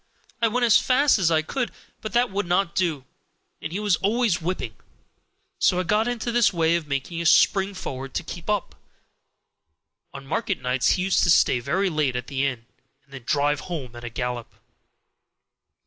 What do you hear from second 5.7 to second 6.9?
I got into this way of